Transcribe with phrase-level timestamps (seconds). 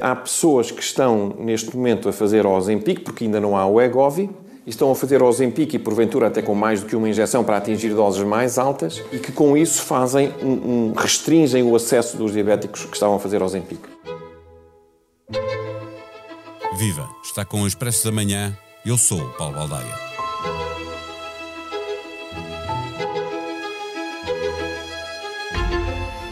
[0.00, 4.30] há pessoas que estão neste momento a fazer Ozempic, porque ainda não há o Egovi,
[4.66, 7.94] estão a fazer Ozempic e porventura até com mais do que uma injeção para atingir
[7.94, 12.84] doses mais altas e que com isso fazem um, um, restringem o acesso dos diabéticos
[12.84, 13.80] que estavam a fazer Ozempic.
[16.76, 17.08] Viva!
[17.24, 18.56] Está com o Expresso da Manhã.
[18.84, 20.17] Eu sou o Paulo Baldaia.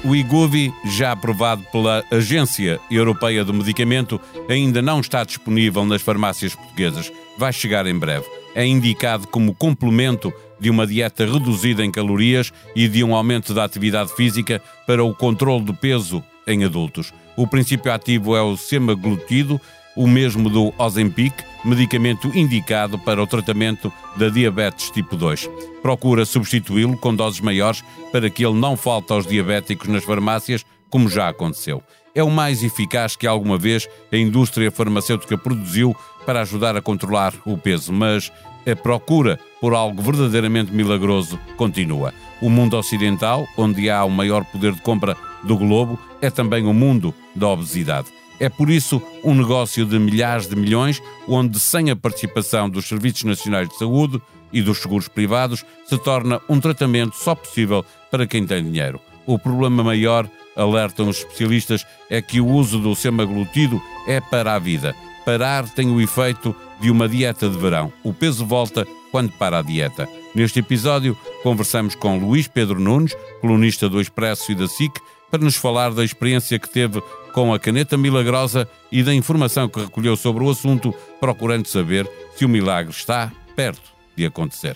[0.07, 6.55] O Igovi, já aprovado pela Agência Europeia do Medicamento, ainda não está disponível nas farmácias
[6.55, 7.11] portuguesas.
[7.37, 8.25] Vai chegar em breve.
[8.55, 13.65] É indicado como complemento de uma dieta reduzida em calorias e de um aumento da
[13.65, 17.13] atividade física para o controle do peso em adultos.
[17.37, 19.61] O princípio ativo é o semaglutido,
[19.97, 25.49] o mesmo do Ozempic, medicamento indicado para o tratamento da diabetes tipo 2.
[25.83, 27.83] Procura substituí-lo com doses maiores
[28.13, 31.83] para que ele não falte aos diabéticos nas farmácias, como já aconteceu.
[32.15, 37.35] É o mais eficaz que alguma vez a indústria farmacêutica produziu para ajudar a controlar
[37.45, 38.33] o peso, mas
[38.71, 42.13] a procura por algo verdadeiramente milagroso continua.
[42.41, 46.75] O mundo ocidental, onde há o maior poder de compra do globo, é também o
[46.75, 48.09] mundo da obesidade.
[48.39, 53.25] É por isso um negócio de milhares de milhões, onde, sem a participação dos Serviços
[53.25, 54.21] Nacionais de Saúde
[54.53, 59.01] e dos seguros privados, se torna um tratamento só possível para quem tem dinheiro.
[59.27, 64.59] O problema maior, alertam os especialistas, é que o uso do semaglutido é para a
[64.59, 64.95] vida.
[65.25, 67.93] Parar tem o efeito de uma dieta de verão.
[68.05, 70.09] O peso volta quando para a dieta.
[70.35, 74.93] Neste episódio, conversamos com Luís Pedro Nunes, colunista do Expresso e da SIC,
[75.31, 77.03] para nos falar da experiência que teve
[77.37, 82.47] com a caneta milagrosa e da informação que recolheu sobre o assunto, procurando saber se
[82.47, 84.75] o milagre está perto de acontecer.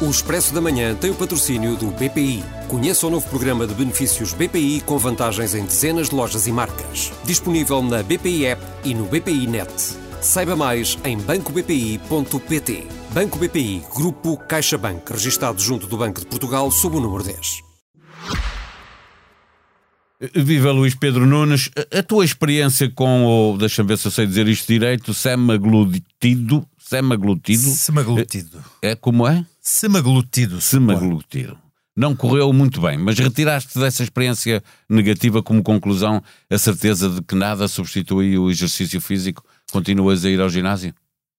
[0.00, 2.42] O Expresso da Manhã tem o patrocínio do BPI.
[2.68, 7.12] Conheça o novo programa de benefícios BPI com vantagens em dezenas de lojas e marcas.
[7.24, 9.70] Disponível na BPI App e no BPI Net.
[10.22, 12.86] Saiba mais em bancobpi.pt.
[13.12, 17.67] Banco BPI, Grupo CaixaBank, registado junto do Banco de Portugal sob o número 10.
[20.34, 24.48] Viva Luís Pedro Nunes, a tua experiência com o, deixa-me ver se eu sei dizer
[24.48, 27.70] isto direito, semaglutido, semaglutido.
[27.70, 28.64] Semaglutido.
[28.82, 29.46] É, é como é?
[29.60, 30.60] Semaglutido.
[30.60, 31.56] Semaglutido.
[31.96, 37.36] Não correu muito bem, mas retiraste dessa experiência negativa como conclusão a certeza de que
[37.36, 39.44] nada substitui o exercício físico?
[39.70, 40.92] Continuas a ir ao ginásio?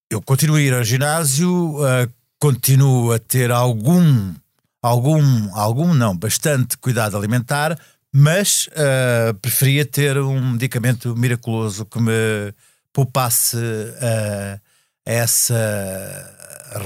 [0.09, 2.09] Eu continuo a ir ao ginásio, uh,
[2.39, 4.33] continuo a ter algum,
[4.81, 5.21] algum,
[5.53, 7.77] algum não, bastante cuidado alimentar,
[8.13, 12.53] mas uh, preferia ter um medicamento miraculoso que me
[12.91, 14.59] poupasse uh,
[15.05, 15.55] essa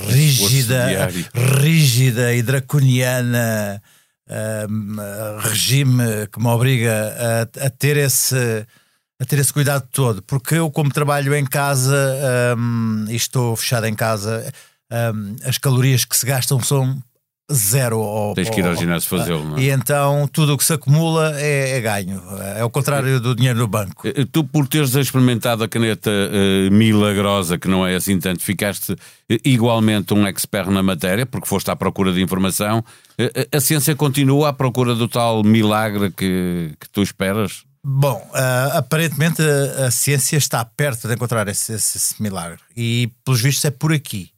[0.07, 1.09] rígida,
[1.61, 3.81] rígida e draconiana
[4.29, 8.65] uh, regime que me obriga a, a, ter esse
[9.19, 13.85] a ter esse cuidado todo, porque eu como trabalho em casa um, e estou fechado
[13.85, 14.51] em casa,
[14.91, 17.01] um, as calorias que se gastam são
[17.51, 18.01] zero.
[18.01, 19.61] Ao, Tens que ir ao ginásio fazê-lo, é?
[19.61, 22.21] E então tudo o que se acumula é, é, ganho.
[22.55, 24.07] É o contrário do dinheiro no banco.
[24.07, 28.93] Eh, tu, por teres experimentado a caneta uh, milagrosa, que não é assim tanto, ficaste
[28.93, 28.97] uh,
[29.43, 32.79] igualmente um expert na matéria, porque foste à procura de informação.
[33.19, 37.63] Uh, a ciência continua à procura do tal milagre que, que tu esperas?
[37.85, 38.25] Bom,
[38.71, 42.59] aparentemente a, a, ciência está perto de encontrar esse, esse, esse milagre.
[42.77, 44.32] E, pelos vistos, é por aqui.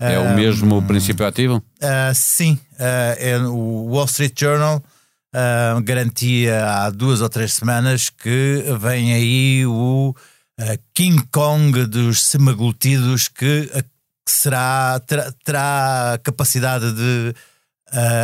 [0.00, 1.62] É o mesmo princípio ativo?
[1.80, 2.58] Uh, sim.
[2.72, 4.82] Uh, é, o Wall Street Journal
[5.34, 10.14] uh, garantia há duas ou três semanas que vem aí o
[10.92, 13.70] King Kong dos semaglutidos que,
[14.28, 17.34] será, terá, terá capacidade de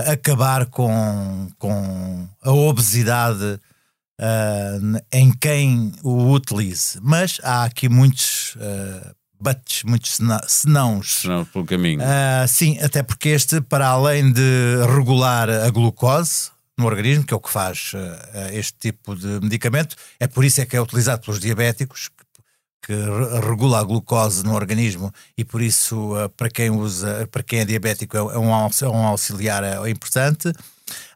[0.06, 3.60] acabar com, com a obesidade
[5.12, 7.00] em quem o utilize.
[7.02, 8.56] Mas há aqui muitos
[9.40, 11.20] buts, muitos senãos.
[11.22, 12.00] Senão pelo caminho.
[12.00, 17.36] Uh, sim, até porque este, para além de regular a glucose no organismo, que é
[17.36, 21.22] o que faz uh, este tipo de medicamento, é por isso é que é utilizado
[21.22, 22.10] pelos diabéticos,
[22.82, 22.94] que
[23.46, 27.64] regula a glucose no organismo e por isso uh, para quem usa, para quem é
[27.64, 30.52] diabético é um, é um auxiliar importante,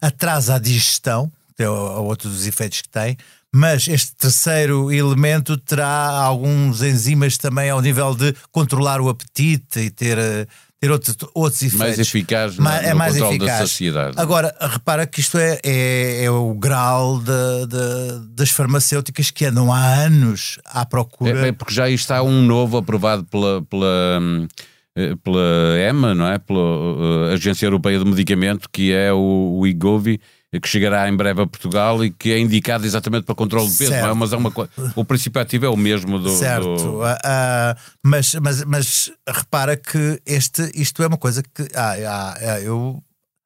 [0.00, 3.16] atrasa a digestão, que é outro dos efeitos que tem,
[3.54, 9.90] mas este terceiro elemento terá alguns enzimas também ao nível de controlar o apetite e
[9.90, 10.46] ter, eh,
[10.80, 11.78] ter outros, outros efeitos.
[11.78, 13.58] Mais eficaz no, é no mais controle eficaz.
[13.60, 14.14] da saciedade.
[14.16, 19.72] Agora, repara que isto é, é, é o grau de, de, das farmacêuticas que andam
[19.72, 21.46] há anos à procura.
[21.46, 24.48] É, é porque já está um novo aprovado pela, pela, hum,
[24.96, 26.38] eh, pela EMA, não é?
[26.38, 30.20] Pela uh, Agência Europeia do Medicamento, que é o, o IGOVI,
[30.60, 33.90] que chegará em breve a Portugal e que é indicado exatamente para controle de peso,
[33.90, 34.04] Certo.
[34.04, 34.14] não é?
[34.14, 34.52] mas é uma,
[34.96, 36.30] o princípio ativo é o mesmo do.
[36.36, 42.34] Certo, do- ah, mas, mas, mas repara que este, isto é uma coisa que ah,
[42.40, 43.02] ah, eu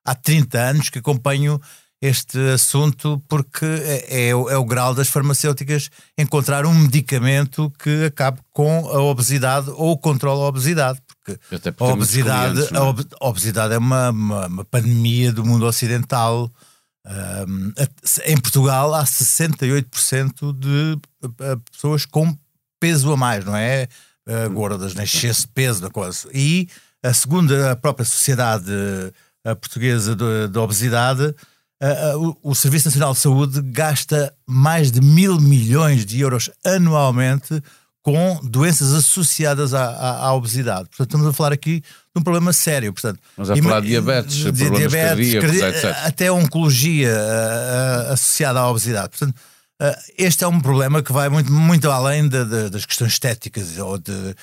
[0.07, 1.61] há 30 anos que acompanho
[2.01, 8.05] este assunto porque é, é o- é o grau das farmacêuticas encontrar um medicamento que
[8.05, 11.01] acabe com a obesidade ou controle a obesidade.
[11.25, 11.41] Porque
[11.81, 12.77] a obesidade, é?
[12.79, 16.49] a obesidade é uma, uma, uma pandemia do mundo ocidental.
[18.25, 20.99] Em Portugal há 68% de
[21.71, 22.37] pessoas com
[22.79, 23.89] peso a mais, não é?
[24.27, 26.29] Uh, gordas, nem excesso de peso da coisa.
[26.35, 26.69] E
[27.03, 33.15] a segunda, a própria Sociedade uh, Portuguesa de Obesidade, uh, uh, o, o Serviço Nacional
[33.15, 37.63] de Saúde gasta mais de mil milhões de euros anualmente
[38.13, 40.89] com doenças associadas à, à- à obesidade.
[40.89, 41.87] Portanto, estamos a falar aqui de
[42.21, 42.93] um problema sério.
[42.93, 44.93] Portanto, Estamos a falar de diabetes, de problemas
[45.41, 46.07] cardíacos, etc.
[46.07, 49.09] Até oncologia uh, associada à obesidade.
[49.11, 53.13] Portanto, uh, este é um problema que vai muito, muito além de- de- das questões
[53.13, 54.35] estéticas ou de,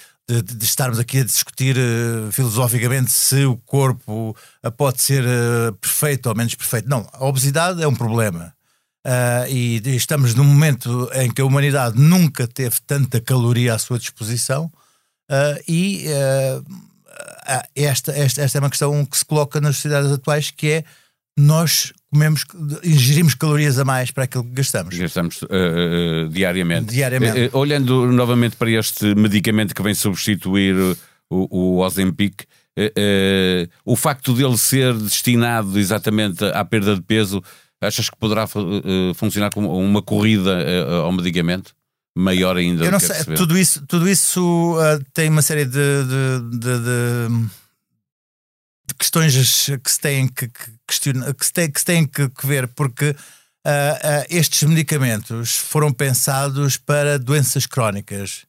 [0.64, 4.36] estarmos aqui a discutir uh, filosoficamente se o corpo
[4.78, 5.24] pode ser
[5.82, 6.88] perfeito ou menos perfeito.
[6.90, 8.55] Não, a obesidade é um problema.
[9.06, 14.00] Uh, e estamos num momento em que a humanidade nunca teve tanta caloria à sua
[14.00, 14.66] disposição
[15.30, 16.66] uh, e uh,
[17.76, 20.84] esta, esta, esta é uma questão que se coloca nas sociedades atuais que é
[21.38, 22.46] nós comemos,
[22.84, 24.98] ingerimos calorias a mais para aquilo que gastamos.
[24.98, 25.42] Gastamos
[26.32, 26.92] diariamente.
[26.92, 27.40] Diariamente.
[27.40, 30.76] Uh, uh, olhando novamente para este medicamento que vem substituir
[31.30, 32.46] o, o Ozempic,
[32.80, 37.44] uh, o facto dele ser destinado exatamente à perda de peso,
[37.82, 40.52] achas que poderá uh, funcionar como uma corrida
[40.88, 41.74] uh, ao medicamento?
[42.18, 43.36] Maior ainda Eu do não sei, perceber?
[43.36, 47.50] tudo isso, tudo isso uh, tem uma série de, de, de- de-
[48.98, 49.34] questões
[49.84, 52.68] que se têm que, que questionar, que se têm, que, se têm que, que ver,
[52.70, 53.16] porque
[54.30, 58.46] estes medicamentos foram pensados para doenças crónicas.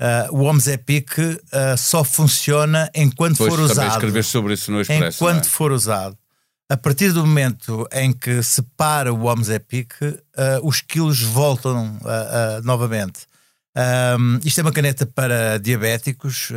[0.00, 5.16] Uh, o Omzepic uh, só funciona enquanto Pois, for usado escrever sobre isso no Expresso.
[5.24, 5.48] enquanto é?
[5.48, 6.16] for usado.
[6.68, 10.16] A partir do momento em que se para o Omzepic, uh,
[10.62, 13.26] os quilos voltam uh, uh, novamente.
[14.18, 16.50] Um, isto é uma caneta para diabéticos,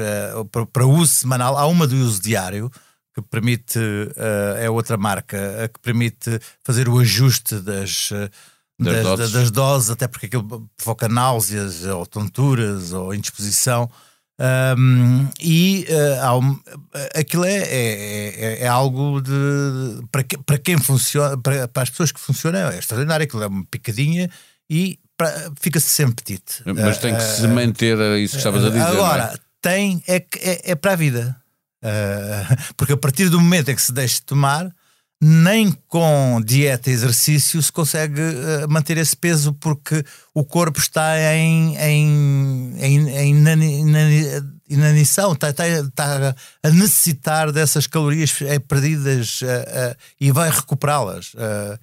[0.51, 1.57] para, para uso semanal.
[1.57, 2.71] Há uma de uso diário
[3.13, 3.79] que permite,
[4.59, 8.11] é outra marca, que permite fazer o ajuste das,
[8.79, 9.31] Das das, doses.
[9.31, 13.89] das doses, até porque aquilo provoca náuseas ou tonturas ou indisposição.
[14.39, 16.59] Um, e uh, um-
[17.15, 21.89] aquilo é, é, é- é algo de para, que- para quem funciona, para, para as
[21.89, 23.23] pessoas que funcionam, é extraordinário.
[23.23, 24.29] Aquilo é uma picadinha
[24.69, 24.99] e
[25.59, 26.61] fica-se sem apetite.
[26.65, 28.81] Mas tem que Uh, se manter a isso que estavas a dizer.
[28.81, 28.87] é?
[28.87, 31.35] Agora, tem, é, é, é para a vida.
[31.83, 34.71] Uh, porque a partir do momento em que se deixa de tomar,
[35.21, 40.03] nem com dieta e exercício se consegue uh, manter esse peso, porque
[40.33, 47.51] o corpo está em, em, em, em inani- inani- inanição, está, está, está a necessitar
[47.51, 51.33] dessas calorias eh, perdidas uh, uh, e vai recuperá-las.
[51.33, 51.79] Uh,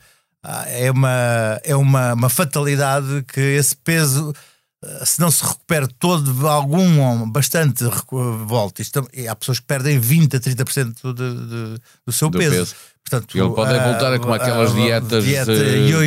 [0.66, 4.32] é uma, é uma, uma fatalidade que esse peso
[5.04, 7.84] se não se recupera todo, algum, ou bastante
[8.46, 8.82] volta.
[8.82, 12.56] Isto, há pessoas que perdem 20% a 30% de, de, do seu Do peso.
[12.56, 12.74] peso.
[13.08, 15.52] Portanto, Ele pode ah, voltar com ah, aquelas ah, dietas dieta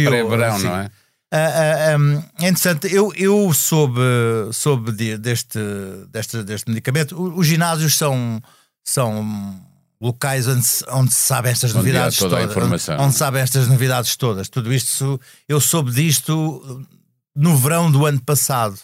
[0.09, 0.65] pré-verão, assim.
[0.65, 0.91] não é?
[1.31, 3.99] Ah, um, é interessante, eu, eu soube,
[4.53, 5.59] soube de- deste,
[6.11, 7.21] deste, deste medicamento.
[7.37, 8.41] Os ginásios são,
[8.83, 9.61] são
[10.01, 12.89] locais onde se, onde se sabem estas Onde novidades toda a todas.
[12.89, 14.47] onde se sabem estas novidades todas.
[14.49, 16.87] Tudo isto, eu soube disto
[17.37, 18.79] no verão do ano passado.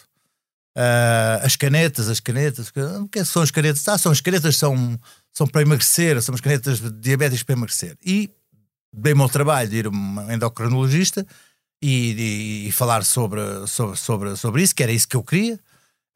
[0.76, 3.86] Ah, as canetas, as canetas, o é que são as canetas?
[3.88, 4.98] Ah, são as canetas são,
[5.32, 7.96] são para emagrecer, são as canetas diabéticas para emagrecer.
[8.04, 8.30] E
[8.92, 11.26] dei-me ao trabalho de ir a um endocrinologista
[11.82, 12.12] e,
[12.64, 15.58] e- e falar sobre, sobre, sobre, sobre isso, que era isso que eu queria.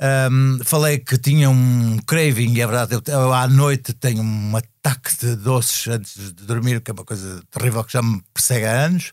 [0.00, 4.56] Ahm, falei que tinha um craving, e é verdade, eu, eu à noite tenho um
[4.56, 8.64] ataque de doces antes de dormir, que é uma coisa terrível que já me persegue
[8.66, 9.12] há anos.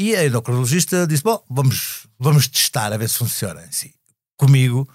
[0.00, 3.62] E a endocrinologista disse: Bom, vamos, vamos testar a ver se funciona.
[3.70, 3.90] Sim,
[4.34, 4.88] comigo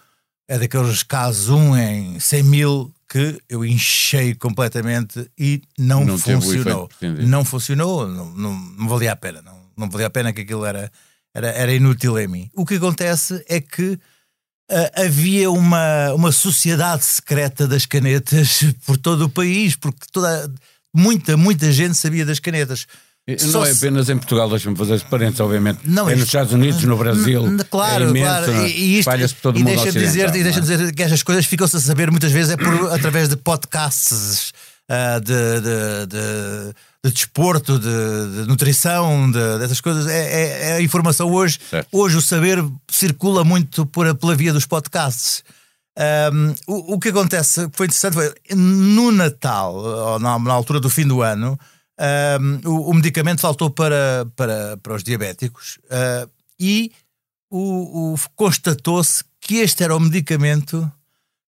[0.48, 6.90] é daqueles casos, um em 100 mil, que eu enchei completamente e não, Não funcionou.
[7.20, 9.44] Não funcionou, não, não, não valia a pena.
[9.44, 10.92] Não, não valia a pena que aquilo era,
[11.36, 12.50] era, era inútil em mim.
[12.56, 14.00] O que acontece é que
[14.72, 20.52] ah, havia uma, uma sociedade secreta das canetas por todo o país, porque toda,
[20.92, 22.88] muita, muita gente sabia das canetas.
[23.52, 25.80] Não é apenas em Portugal, deixa-me fazer esse parênteses, obviamente.
[25.84, 27.44] Não, é nos Estados Unidos, no Brasil.
[27.72, 28.68] Claro, é imenso, claro.
[28.68, 30.62] E, isto, Espalha-se por todo o e mundo deixa de dizer, e deixa é?
[30.62, 34.54] dizer que estas coisas ficam-se a saber muitas vezes é por, através de podcasts
[34.88, 40.08] ah, de, de, de- de desporto, de, nutrição, de, dessas coisas.
[40.08, 41.60] É, é, é a informação hoje.
[41.92, 45.44] Hoje o saber circula muito por, pela via dos podcasts.
[46.68, 51.06] O, o que acontece, que foi interessante, foi no Natal, ou na altura do fim
[51.08, 51.60] do ano,
[52.66, 56.92] o, o medicamento faltou para, para, para os diabéticos uh, e
[57.50, 60.92] o, o- constatou-se que este era o medicamento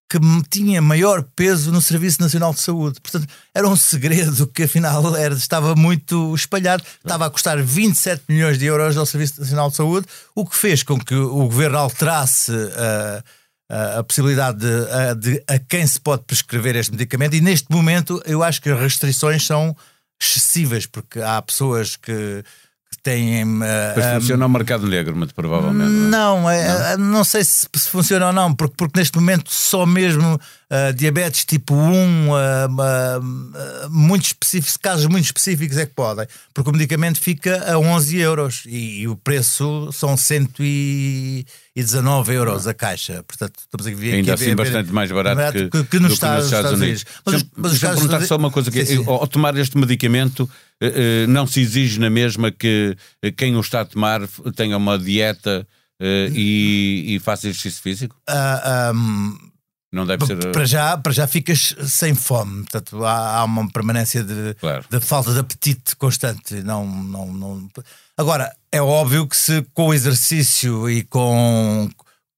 [0.09, 0.17] que
[0.49, 3.01] tinha maior peso no Serviço Nacional de Saúde.
[3.01, 6.81] Portanto, era um segredo que afinal era, estava muito espalhado.
[6.99, 10.81] Estava a custar 27 milhões de euros ao Serviço Nacional de Saúde, o que fez
[10.81, 13.23] com que o governo alterasse ah,
[13.69, 17.35] a, a possibilidade de, de a quem se pode prescrever este medicamento.
[17.35, 19.75] E neste momento eu acho que as restrições são
[20.19, 22.43] excessivas, porque há pessoas que,
[22.91, 23.41] que têm.
[23.63, 25.89] ah, Mas ah, funciona o mercado negro, muito provavelmente.
[25.91, 26.67] não é?
[26.67, 29.85] não, é- é- não sei se, se funciona ou não, porque, porque neste momento só
[29.85, 33.19] mesmo ah, diabetes tipo 1, ah, ah,
[33.85, 38.17] ah, muito específicos, casos muito específicos é que podem, porque o medicamento fica a 11
[38.17, 40.15] euros e, e o preço são
[41.75, 43.23] 119 euros a caixa.
[43.23, 46.09] Portanto, estamos a ver Ainda aqui a assim ver- bastante mais barato que, que, nos
[46.09, 47.05] do Estados, Estados Unidos.
[47.25, 49.09] Mas, os- Deixa-me- mas os deixa-me casos perguntar só uma coisa, que Sim, sim.
[49.09, 50.49] ao tomar este medicamento
[50.81, 54.21] eh, eh, não se exige na mesma que eh, quem o está a tomar
[54.55, 55.67] tenha uma dieta
[55.99, 58.15] eh, e, e faça exercício físico?
[58.27, 58.93] Ah, ah,
[59.91, 60.37] Não deve ser...
[60.45, 64.83] eh, Para já, para já ficas sem fome, portanto há, há uma permanência de, Claro.
[64.89, 66.55] de falta de apetite constante.
[66.63, 67.69] Não, não, não...
[68.17, 71.89] Agora, é óbvio que se com o exercício e com,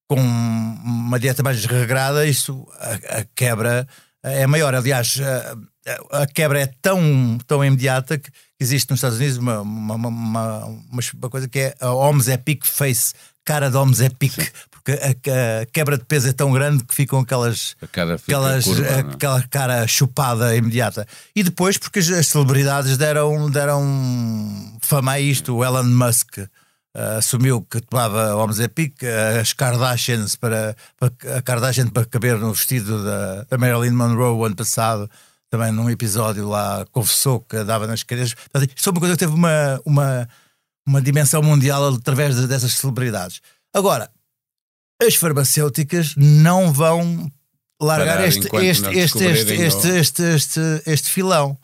[0.07, 3.87] com uma dieta mais regrada, isso a, a quebra
[4.23, 4.75] é maior.
[4.75, 5.17] Aliás,
[6.11, 8.29] a, a quebra é tão, tão imediata que
[8.59, 12.63] existe nos Estados Unidos uma, uma, uma, uma, uma coisa que é a Homes Epic
[12.65, 13.13] Face,
[13.45, 14.33] cara de Homes Epic,
[14.69, 18.37] porque a, a quebra de peso é tão grande que ficam aquelas A cara fica
[18.37, 18.99] aquelas, curva, não é?
[18.99, 21.07] aquela cara chupada imediata.
[21.35, 26.39] E depois, porque as, as celebridades deram, deram fama a isto, o Elon Musk
[26.93, 32.37] ah, assumiu que tomava Homes Epic, ah, as Kardashians para, para a Kardashian para caber
[32.37, 35.09] no vestido da, da Marilyn Monroe o ano passado.
[35.49, 38.33] Também num episódio lá confessou que dava nas cadeiras.
[38.33, 40.29] Portanto, Isto foi uma coisa que teve uma, uma,
[40.89, 43.41] uma dimensão mundial através de- dessas celebridades.
[43.73, 44.09] Agora,
[45.01, 47.31] as farmacêuticas não vão
[47.79, 51.57] largar este, este, este, este, este, este, este, este filão.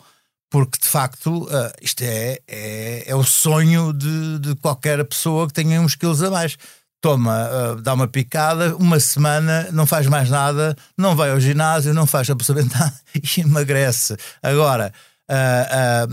[0.48, 5.54] Porque de facto ah, isto é, é, é o sonho de, de qualquer pessoa que
[5.54, 6.56] tenha uns quilos a mais.
[7.02, 11.94] Toma, ah, dá uma picada, uma semana, não faz mais nada, não vai ao ginásio,
[11.96, 14.16] não faz absolutamente nada e emagrece.
[14.42, 14.94] Agora,
[15.28, 16.08] ah,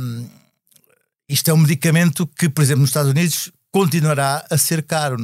[1.33, 5.17] isto é um medicamento que, por exemplo, nos Estados Unidos continuará a ser caro.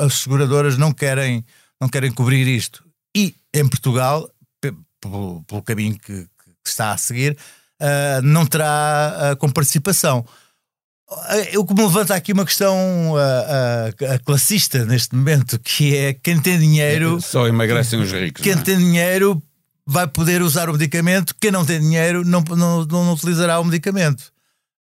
[0.00, 1.44] As seguradoras não querem,
[1.80, 2.82] não querem cobrir isto.
[3.14, 4.28] E em Portugal,
[4.60, 7.36] pe- pelo, pelo caminho que, que está a seguir,
[7.80, 10.24] ah, não terá ah, com participação.
[11.10, 12.74] Ah, Eu que me levanta aqui uma questão
[13.18, 18.42] ah, ah, classista neste momento, que é quem tem dinheiro Só emagrecem os ricos.
[18.42, 18.56] quem é?
[18.56, 19.42] tem dinheiro
[19.84, 24.31] vai poder usar o medicamento, quem não tem dinheiro não, não, não utilizará o medicamento.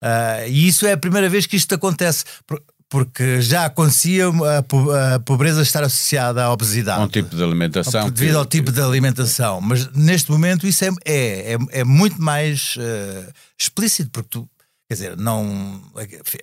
[0.02, 4.64] Ah, e isso é a primeira vez que isto acontece, por- porque já acontecia a,
[4.64, 7.02] po- a pobreza estar associada à obesidade.
[7.02, 8.10] Um tipo de alimentação.
[8.10, 9.62] Devido ao tipo de alimentação.
[9.62, 14.50] Mas neste momento isso é, é, é, é muito mais eh, explícito, porque tu,
[14.90, 15.82] quer dizer, não,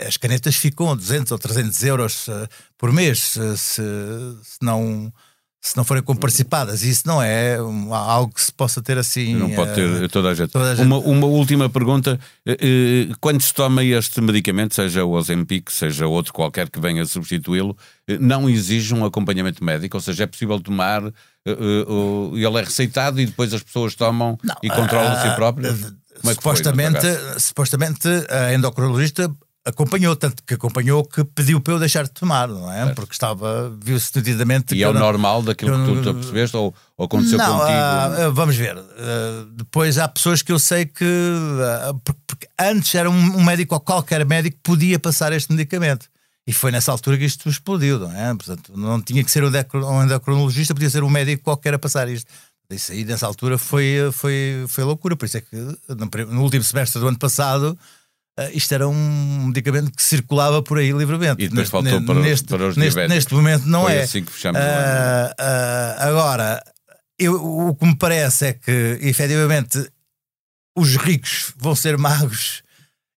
[0.07, 2.27] as canetas ficam a 200 ou 300 euros
[2.79, 5.13] por mês se, se não,
[5.61, 6.83] se não forem comparticipadas.
[6.83, 9.35] Isso não é algo que se possa ter assim.
[9.35, 10.51] Não pode ter eh, toda a gente.
[10.51, 10.87] toda a gente.
[10.87, 12.19] Uma, uma última pergunta.
[12.47, 17.05] Eh, eh, Quando se toma este medicamento, seja o Ozempic, seja outro qualquer que venha
[17.05, 17.77] substituí-lo,
[18.21, 19.97] não exige um acompanhamento médico?
[19.97, 21.03] Ou seja, é possível tomar,
[21.45, 25.93] ele é receitado e depois as pessoas tomam Não, e controlam a si próprias?
[26.25, 27.07] é supostamente,
[27.39, 29.31] supostamente a endocrinologista
[29.69, 32.93] acompanhou, tanto que acompanhou que pediu para eu deixar de tomar, não é?
[32.95, 36.03] Porque estava, viu-se nitidamente E que é o não- normal daquilo eu que tu não-
[36.03, 37.69] te apercebeste ou, ou aconteceu não, contigo?
[37.71, 38.77] ah, ah, vamos ver.
[38.77, 41.05] Ah, depois há pessoas que eu sei que.
[41.05, 41.95] ah,
[42.27, 46.07] porque, antes era um, um médico ou qualquer médico que podia passar este medicamento.
[46.47, 48.35] E foi nessa altura que isto explodiu, não é?
[48.35, 52.09] Portanto, não tinha que ser um endocr- endocrinologista, podia ser um médico qualquer a passar
[52.09, 52.27] isto.
[52.71, 55.15] Isso aí, nessa altura, foi, foi, foi loucura.
[55.17, 57.79] Por isso é que no último semestre do ano passado.
[58.39, 61.43] Ah, isto era um medicamento que circulava por aí livremente.
[61.43, 64.03] E depois Neste- faltou para os- neste, para os neste, neste momento não Foi é.
[64.03, 64.61] assim que fechamos.
[64.61, 66.63] Ah, ah, agora,
[67.19, 67.35] eu-
[67.69, 69.85] o que me parece é que, efetivamente,
[70.77, 72.63] os ricos vão ser magos.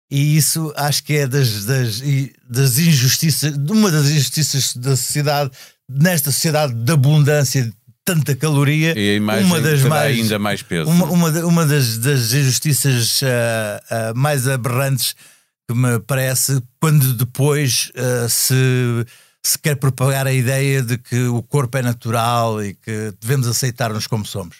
[0.09, 2.01] E isso acho que é das, das,
[2.49, 5.51] das injustiças, de uma das injustiças da sociedade,
[5.89, 7.71] nesta sociedade de abundância
[8.05, 8.97] tanta caloria.
[8.97, 10.89] E a imagem uma das mais, ainda mais peso.
[10.89, 15.15] Uma, uma, uma das, das injustiças uh, uh, mais aberrantes
[15.67, 18.55] que me parece quando depois uh, se,
[19.43, 24.07] se quer propagar a ideia de que o corpo é natural e que devemos aceitar-nos
[24.07, 24.57] como somos.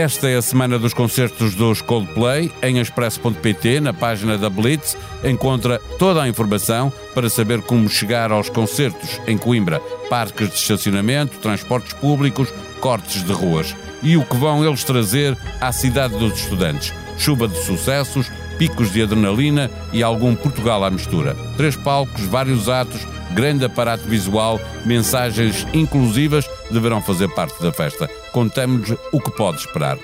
[0.00, 2.50] Esta é a semana dos concertos dos Coldplay.
[2.62, 8.48] Em expresso.pt, na página da Blitz, encontra toda a informação para saber como chegar aos
[8.48, 9.78] concertos em Coimbra,
[10.08, 12.48] parques de estacionamento, transportes públicos,
[12.80, 13.76] cortes de ruas.
[14.02, 16.94] E o que vão eles trazer à cidade dos estudantes.
[17.18, 21.34] Chuva de sucessos, picos de adrenalina e algum Portugal à mistura.
[21.56, 28.06] Três palcos, vários atos, grande aparato visual, mensagens inclusivas deverão fazer parte da festa.
[28.32, 29.96] Contamos o que pode esperar.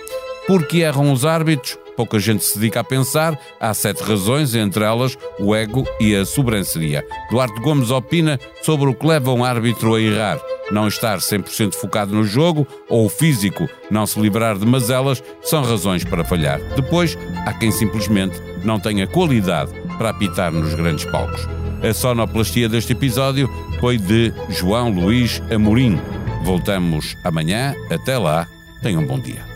[0.47, 1.86] Porque erram os árbitros?
[1.97, 3.39] Pouca gente se dedica a pensar.
[3.59, 7.05] Há sete razões, entre elas o ego e a sobranceria.
[7.31, 10.39] Duarte Gomes opina sobre o que leva um árbitro a errar.
[10.71, 15.63] Não estar 100% focado no jogo ou o físico não se livrar de mazelas são
[15.63, 16.61] razões para falhar.
[16.75, 21.49] Depois, há quem simplesmente não tenha qualidade para apitar nos grandes palcos.
[21.83, 23.49] A sonoplastia deste episódio
[23.81, 26.01] foi de João Luís Amorim.
[26.43, 27.75] Voltamos amanhã.
[27.91, 28.49] Até lá.
[28.83, 29.56] Tenham um bom dia.